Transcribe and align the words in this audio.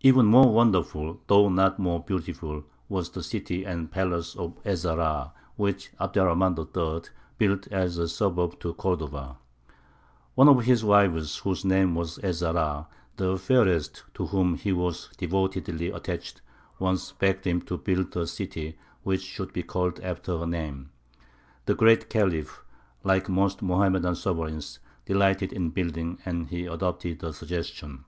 Even 0.00 0.26
more 0.26 0.54
wonderful, 0.54 1.20
though 1.26 1.48
not 1.48 1.76
more 1.76 1.98
beautiful, 2.04 2.62
was 2.88 3.10
the 3.10 3.22
city 3.24 3.64
and 3.64 3.90
palace 3.90 4.36
of 4.36 4.56
Ez 4.64 4.84
Zahrā, 4.84 5.32
which 5.56 5.90
Abd 5.98 6.18
er 6.18 6.26
Rahmān 6.26 6.56
III. 6.56 7.10
built 7.36 7.66
as 7.72 7.98
a 7.98 8.06
suburb 8.06 8.60
to 8.60 8.74
Cordova. 8.74 9.38
One 10.36 10.48
of 10.48 10.62
his 10.62 10.84
wives, 10.84 11.38
whose 11.38 11.64
name 11.64 11.96
was 11.96 12.20
Ez 12.22 12.42
Zahrā, 12.42 12.86
"the 13.16 13.36
Fairest," 13.36 14.04
to 14.14 14.26
whom 14.26 14.54
he 14.54 14.72
was 14.72 15.08
devotedly 15.18 15.88
attached, 15.90 16.42
once 16.78 17.10
begged 17.10 17.44
him 17.44 17.60
to 17.62 17.76
build 17.76 18.14
her 18.14 18.20
a 18.20 18.26
city 18.28 18.78
which 19.02 19.22
should 19.22 19.52
be 19.52 19.64
called 19.64 19.98
after 19.98 20.38
her 20.38 20.46
name. 20.46 20.90
The 21.64 21.74
Great 21.74 22.08
Khalif, 22.08 22.62
like 23.02 23.28
most 23.28 23.62
Mohammedan 23.62 24.14
sovereigns, 24.14 24.78
delighted 25.06 25.52
in 25.52 25.70
building, 25.70 26.20
and 26.24 26.46
he 26.46 26.66
adopted 26.66 27.18
the 27.18 27.32
suggestion. 27.32 28.04